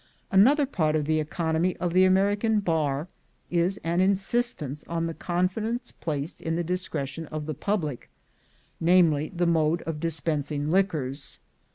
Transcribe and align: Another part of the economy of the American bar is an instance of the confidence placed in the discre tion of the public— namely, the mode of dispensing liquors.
Another 0.31 0.65
part 0.65 0.95
of 0.95 1.05
the 1.05 1.19
economy 1.19 1.77
of 1.77 1.93
the 1.93 2.05
American 2.05 2.59
bar 2.59 3.07
is 3.51 3.77
an 3.83 4.01
instance 4.01 4.81
of 4.87 5.05
the 5.05 5.13
confidence 5.13 5.91
placed 5.91 6.41
in 6.41 6.55
the 6.55 6.63
discre 6.63 7.05
tion 7.07 7.27
of 7.27 7.45
the 7.45 7.53
public— 7.53 8.09
namely, 8.91 9.29
the 9.31 9.45
mode 9.45 9.83
of 9.83 9.99
dispensing 9.99 10.71
liquors. 10.71 11.37